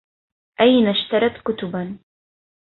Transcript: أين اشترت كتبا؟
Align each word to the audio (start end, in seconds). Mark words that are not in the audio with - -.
أين 0.61 0.87
اشترت 0.87 1.41
كتبا؟ 1.43 1.99